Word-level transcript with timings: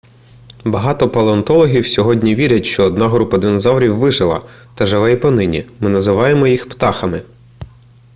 багато 0.65 1.09
палеонтологів 1.09 1.87
сьогодні 1.87 2.35
вірять 2.35 2.65
що 2.65 2.83
одна 2.83 3.09
група 3.09 3.37
динозаврів 3.37 3.97
вижила 3.97 4.41
та 4.75 4.85
живе 4.85 5.11
й 5.11 5.15
понині 5.15 5.65
ми 5.79 5.89
називаємо 5.89 6.47
їх 6.47 6.69
птахами 6.69 7.21